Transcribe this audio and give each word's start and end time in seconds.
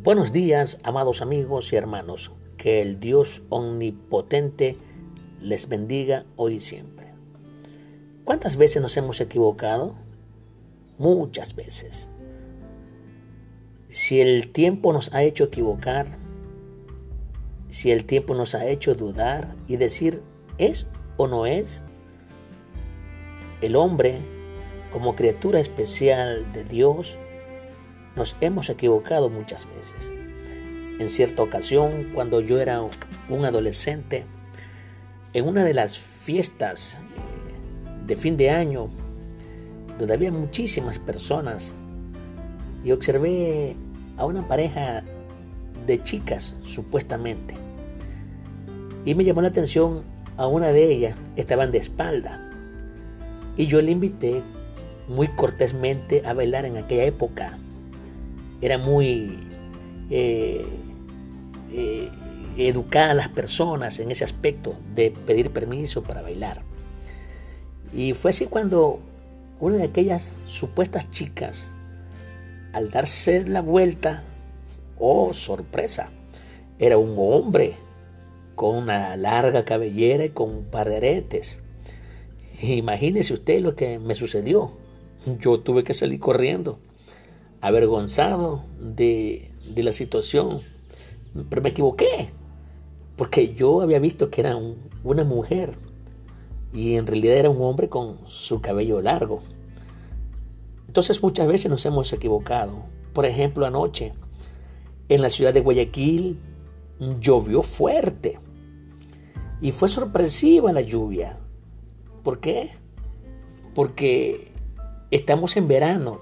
Buenos 0.00 0.32
días, 0.32 0.78
amados 0.84 1.22
amigos 1.22 1.72
y 1.72 1.76
hermanos. 1.76 2.30
Que 2.56 2.80
el 2.82 3.00
Dios 3.00 3.42
omnipotente 3.48 4.78
les 5.40 5.68
bendiga 5.68 6.24
hoy 6.36 6.54
y 6.54 6.60
siempre. 6.60 7.12
¿Cuántas 8.22 8.56
veces 8.56 8.80
nos 8.80 8.96
hemos 8.96 9.20
equivocado? 9.20 9.96
Muchas 10.98 11.56
veces. 11.56 12.10
Si 13.88 14.20
el 14.20 14.52
tiempo 14.52 14.92
nos 14.92 15.12
ha 15.12 15.24
hecho 15.24 15.42
equivocar, 15.42 16.06
si 17.68 17.90
el 17.90 18.04
tiempo 18.04 18.36
nos 18.36 18.54
ha 18.54 18.66
hecho 18.66 18.94
dudar 18.94 19.56
y 19.66 19.78
decir, 19.78 20.22
¿es 20.58 20.86
o 21.16 21.26
no 21.26 21.44
es? 21.44 21.82
El 23.62 23.74
hombre, 23.74 24.20
como 24.92 25.16
criatura 25.16 25.58
especial 25.58 26.52
de 26.52 26.62
Dios, 26.62 27.18
nos 28.18 28.36
hemos 28.40 28.68
equivocado 28.68 29.30
muchas 29.30 29.66
veces. 29.76 30.12
En 30.98 31.08
cierta 31.08 31.42
ocasión, 31.42 32.10
cuando 32.12 32.40
yo 32.40 32.60
era 32.60 32.82
un 32.82 33.44
adolescente, 33.44 34.24
en 35.32 35.46
una 35.46 35.64
de 35.64 35.72
las 35.72 35.96
fiestas 35.96 36.94
eh, 36.96 38.06
de 38.06 38.16
fin 38.16 38.36
de 38.36 38.50
año, 38.50 38.90
donde 39.98 40.14
había 40.14 40.32
muchísimas 40.32 40.98
personas, 40.98 41.76
y 42.84 42.90
observé 42.90 43.76
a 44.16 44.26
una 44.26 44.46
pareja 44.46 45.04
de 45.86 46.02
chicas, 46.02 46.54
supuestamente. 46.64 47.54
Y 49.04 49.14
me 49.14 49.24
llamó 49.24 49.42
la 49.42 49.48
atención 49.48 50.02
a 50.36 50.46
una 50.46 50.72
de 50.72 50.84
ellas, 50.84 51.16
estaban 51.36 51.70
de 51.70 51.78
espalda. 51.78 52.50
Y 53.56 53.66
yo 53.66 53.80
le 53.80 53.92
invité 53.92 54.42
muy 55.08 55.28
cortésmente 55.28 56.22
a 56.26 56.32
bailar 56.34 56.64
en 56.64 56.76
aquella 56.76 57.04
época 57.04 57.58
era 58.60 58.78
muy 58.78 59.38
eh, 60.10 60.66
eh, 61.70 62.08
educada 62.56 63.12
a 63.12 63.14
las 63.14 63.28
personas 63.28 64.00
en 64.00 64.10
ese 64.10 64.24
aspecto 64.24 64.74
de 64.94 65.10
pedir 65.10 65.50
permiso 65.50 66.02
para 66.02 66.22
bailar. 66.22 66.62
Y 67.92 68.14
fue 68.14 68.30
así 68.30 68.46
cuando 68.46 69.00
una 69.60 69.76
de 69.76 69.84
aquellas 69.84 70.34
supuestas 70.46 71.10
chicas, 71.10 71.70
al 72.72 72.90
darse 72.90 73.46
la 73.46 73.62
vuelta, 73.62 74.22
oh 74.98 75.32
sorpresa, 75.32 76.10
era 76.78 76.98
un 76.98 77.14
hombre 77.16 77.76
con 78.54 78.76
una 78.76 79.16
larga 79.16 79.64
cabellera 79.64 80.24
y 80.24 80.30
con 80.30 80.50
un 80.50 80.64
par 80.64 80.88
de 80.88 80.96
aretes. 80.96 81.60
Imagínese 82.60 83.34
usted 83.34 83.60
lo 83.60 83.76
que 83.76 83.98
me 83.98 84.14
sucedió. 84.14 84.76
Yo 85.40 85.60
tuve 85.60 85.84
que 85.84 85.94
salir 85.94 86.18
corriendo 86.18 86.80
avergonzado 87.60 88.64
de, 88.80 89.50
la 89.76 89.92
situación, 89.92 90.62
pero 91.48 91.62
me 91.62 91.70
equivoqué, 91.70 92.30
porque 93.16 93.54
yo 93.54 93.80
había 93.80 93.98
visto 93.98 94.30
que 94.30 94.40
era 94.40 94.58
una 95.04 95.24
mujer 95.24 95.76
y 96.72 96.96
en 96.96 97.06
realidad 97.06 97.36
era 97.36 97.50
un 97.50 97.62
hombre 97.62 97.88
con 97.88 98.18
su 98.26 98.60
cabello 98.60 99.00
largo. 99.00 99.40
Entonces 100.86 101.22
muchas 101.22 101.46
veces 101.46 101.70
nos 101.70 101.84
hemos 101.86 102.12
equivocado. 102.12 102.84
Por 103.12 103.26
ejemplo, 103.26 103.66
anoche 103.66 104.12
en 105.08 105.22
la 105.22 105.30
ciudad 105.30 105.52
de 105.52 105.60
Guayaquil 105.60 106.38
llovió 107.20 107.62
fuerte 107.62 108.38
y 109.60 109.72
fue 109.72 109.88
sorpresiva 109.88 110.72
la 110.72 110.80
lluvia. 110.80 111.38
¿Por 112.22 112.40
qué? 112.40 112.70
Porque 113.74 114.52
estamos 115.10 115.56
en 115.56 115.68
verano 115.68 116.20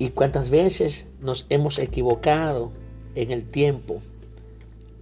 y 0.00 0.08
cuántas 0.08 0.48
veces 0.48 1.08
nos 1.20 1.44
hemos 1.50 1.78
equivocado 1.78 2.72
en 3.14 3.30
el 3.30 3.44
tiempo 3.44 3.98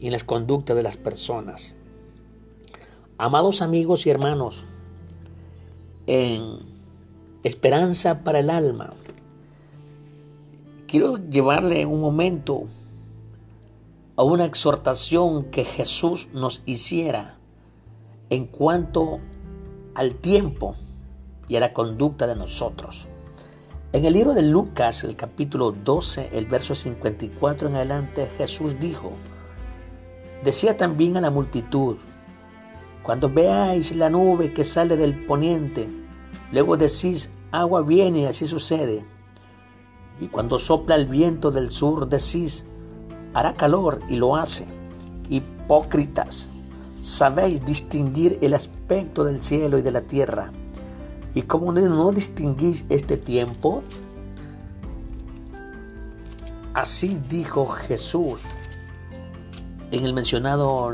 y 0.01 0.07
en 0.07 0.13
las 0.13 0.25
conductas 0.25 0.77
de 0.77 0.83
las 0.83 0.97
personas. 0.97 1.77
Amados 3.17 3.63
amigos 3.63 4.07
y 4.07 4.11
hermanos, 4.11 4.67
en 6.09 6.59
Esperanza 7.45 8.25
para 8.25 8.41
el 8.41 8.51
Alma, 8.51 8.93
quiero 10.89 11.17
llevarle 11.17 11.87
un 11.87 12.01
momento 12.01 12.65
a 14.17 14.25
una 14.25 14.47
exhortación 14.47 15.45
que 15.45 15.65
Jesús 15.65 16.29
nos 16.33 16.61
hiciera 16.67 17.39
en 18.31 18.47
cuanto 18.47 19.19
al 19.95 20.17
tiempo 20.17 20.75
y 21.47 21.55
a 21.55 21.61
la 21.61 21.73
conducta 21.73 22.27
de 22.27 22.35
nosotros. 22.35 23.09
En 23.91 24.05
el 24.05 24.13
libro 24.13 24.35
de 24.35 24.43
Lucas, 24.43 25.03
el 25.05 25.17
capítulo 25.17 25.73
12, 25.73 26.29
el 26.35 26.45
verso 26.45 26.75
54 26.75 27.69
en 27.69 27.77
adelante, 27.77 28.29
Jesús 28.37 28.79
dijo, 28.79 29.13
decía 30.45 30.77
también 30.77 31.17
a 31.17 31.23
la 31.23 31.31
multitud, 31.31 31.97
cuando 33.03 33.31
veáis 33.31 33.97
la 33.97 34.11
nube 34.11 34.53
que 34.53 34.67
sale 34.67 34.99
del 34.99 35.25
poniente, 35.25 35.89
luego 36.53 36.77
decís, 36.77 37.31
agua 37.51 37.81
viene 37.81 38.27
así 38.27 38.47
sucede. 38.47 39.07
Y 40.21 40.29
cuando 40.29 40.59
sopla 40.59 40.95
el 40.95 41.07
viento 41.07 41.51
del 41.51 41.71
sur, 41.71 42.11
decís, 42.11 42.67
hará 43.33 43.55
calor 43.55 44.03
y 44.11 44.17
lo 44.17 44.37
hace. 44.37 44.67
Hipócritas, 45.31 46.51
sabéis 47.01 47.65
distinguir 47.65 48.39
el 48.43 48.53
aspecto 48.53 49.25
del 49.25 49.43
cielo 49.43 49.79
y 49.79 49.83
de 49.83 49.93
la 49.93 50.03
tierra 50.03 50.53
¿Y 51.35 51.43
cómo 51.43 51.73
no 51.73 52.11
distinguís 52.13 52.85
este 52.89 53.17
tiempo? 53.17 53.83
Así 56.75 57.21
dijo 57.29 57.67
Jesús 57.67 58.45
en 59.91 60.05
el 60.05 60.13
mencionado 60.13 60.93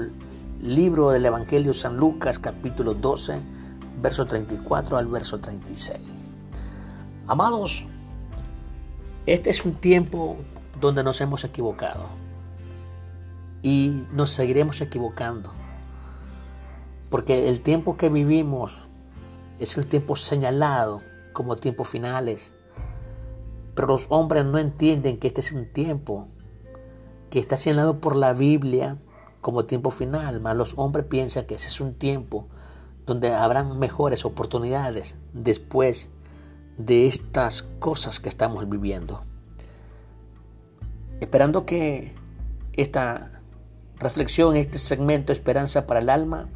libro 0.60 1.10
del 1.10 1.26
Evangelio 1.26 1.72
San 1.74 1.96
Lucas 1.96 2.38
capítulo 2.38 2.94
12, 2.94 3.40
verso 4.00 4.24
34 4.24 4.96
al 4.96 5.06
verso 5.06 5.38
36. 5.38 6.00
Amados, 7.26 7.84
este 9.26 9.50
es 9.50 9.64
un 9.64 9.74
tiempo 9.74 10.36
donde 10.80 11.04
nos 11.04 11.20
hemos 11.20 11.44
equivocado 11.44 12.06
y 13.62 14.04
nos 14.12 14.30
seguiremos 14.30 14.80
equivocando, 14.80 15.52
porque 17.08 17.48
el 17.48 17.60
tiempo 17.60 17.96
que 17.96 18.08
vivimos 18.08 18.88
es 19.58 19.76
el 19.76 19.86
tiempo 19.86 20.16
señalado 20.16 21.00
como 21.32 21.56
tiempos 21.56 21.88
finales. 21.88 22.54
Pero 23.74 23.88
los 23.88 24.06
hombres 24.08 24.44
no 24.44 24.58
entienden 24.58 25.18
que 25.18 25.26
este 25.26 25.40
es 25.40 25.52
un 25.52 25.66
tiempo 25.66 26.28
que 27.30 27.38
está 27.38 27.56
señalado 27.56 28.00
por 28.00 28.16
la 28.16 28.32
Biblia 28.32 28.98
como 29.40 29.66
tiempo 29.66 29.90
final, 29.90 30.40
más 30.40 30.56
los 30.56 30.72
hombres 30.78 31.04
piensan 31.04 31.44
que 31.44 31.56
ese 31.56 31.66
es 31.66 31.80
un 31.80 31.92
tiempo 31.94 32.48
donde 33.04 33.34
habrán 33.34 33.78
mejores 33.78 34.24
oportunidades 34.24 35.16
después 35.34 36.08
de 36.78 37.06
estas 37.06 37.62
cosas 37.62 38.20
que 38.20 38.30
estamos 38.30 38.68
viviendo. 38.68 39.22
Esperando 41.20 41.66
que 41.66 42.14
esta 42.72 43.42
reflexión, 43.98 44.56
este 44.56 44.78
segmento 44.78 45.32
Esperanza 45.32 45.86
para 45.86 46.00
el 46.00 46.08
Alma, 46.08 46.48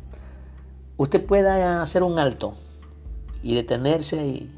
usted 0.96 1.24
pueda 1.26 1.82
hacer 1.82 2.02
un 2.02 2.18
alto 2.18 2.54
y 3.42 3.54
detenerse 3.54 4.26
y, 4.26 4.50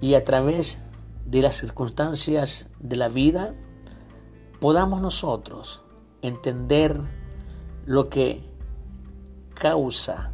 y 0.00 0.14
a 0.14 0.24
través 0.24 0.80
de 1.26 1.42
las 1.42 1.56
circunstancias 1.56 2.68
de 2.80 2.96
la 2.96 3.08
vida 3.08 3.54
podamos 4.60 5.00
nosotros 5.00 5.82
entender 6.22 7.00
lo 7.86 8.08
que 8.08 8.42
causa 9.54 10.32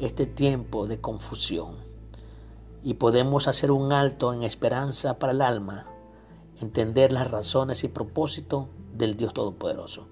este 0.00 0.26
tiempo 0.26 0.86
de 0.86 1.00
confusión 1.00 1.76
y 2.82 2.94
podemos 2.94 3.48
hacer 3.48 3.70
un 3.70 3.92
alto 3.92 4.32
en 4.32 4.42
esperanza 4.42 5.18
para 5.18 5.32
el 5.32 5.42
alma, 5.42 5.86
entender 6.60 7.12
las 7.12 7.30
razones 7.30 7.84
y 7.84 7.88
propósito 7.88 8.68
del 8.94 9.16
Dios 9.16 9.34
Todopoderoso. 9.34 10.06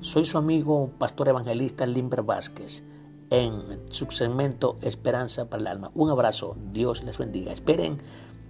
Soy 0.00 0.24
su 0.24 0.38
amigo, 0.38 0.90
pastor 0.98 1.28
evangelista 1.28 1.86
Limber 1.86 2.22
Vázquez 2.22 2.82
en 3.30 3.80
su 3.90 4.10
segmento 4.10 4.78
Esperanza 4.82 5.48
para 5.48 5.60
el 5.60 5.66
Alma. 5.66 5.90
Un 5.94 6.10
abrazo, 6.10 6.56
Dios 6.72 7.02
les 7.02 7.18
bendiga. 7.18 7.52
Esperen 7.52 7.98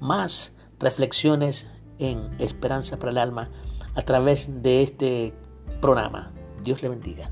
más 0.00 0.52
reflexiones 0.78 1.66
en 1.98 2.30
Esperanza 2.40 2.98
para 2.98 3.10
el 3.10 3.18
Alma 3.18 3.50
a 3.94 4.02
través 4.02 4.62
de 4.62 4.82
este 4.82 5.34
programa. 5.80 6.32
Dios 6.62 6.82
les 6.82 6.90
bendiga. 6.90 7.30